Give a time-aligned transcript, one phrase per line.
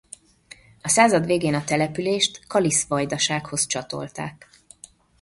[0.81, 4.49] A század végén a települést Kalisz Vajdasághoz csatolták.